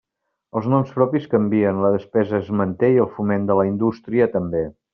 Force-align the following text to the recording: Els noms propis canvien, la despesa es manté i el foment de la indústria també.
Els 0.59 0.69
noms 0.73 0.93
propis 0.95 1.27
canvien, 1.33 1.83
la 1.85 1.91
despesa 1.97 2.35
es 2.39 2.51
manté 2.63 2.89
i 2.95 2.99
el 3.05 3.11
foment 3.19 3.47
de 3.51 3.59
la 3.61 3.67
indústria 3.73 4.31
també. 4.39 4.65